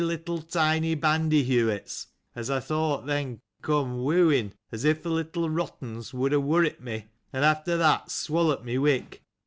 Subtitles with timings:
[0.01, 0.17] Three
[0.49, 6.41] tiny bandyheu'its, as I thought, then, came barking, as if the little rats would have
[6.41, 9.19] worried me, and after that have swallowed me alive.